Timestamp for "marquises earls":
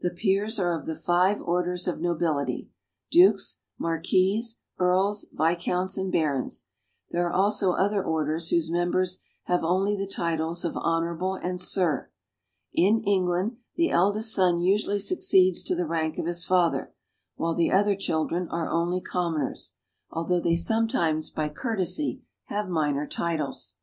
3.78-5.26